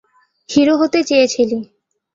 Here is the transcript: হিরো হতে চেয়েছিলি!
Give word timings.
হিরো 0.49 0.73
হতে 0.81 0.99
চেয়েছিলি! 1.09 1.57